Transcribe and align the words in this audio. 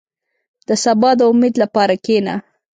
•د 0.67 0.69
سبا 0.83 1.09
د 1.17 1.21
امید 1.31 1.53
لپاره 1.63 1.93
کښېنه. 2.05 2.35